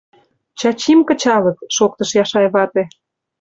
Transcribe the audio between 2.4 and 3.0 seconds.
вате.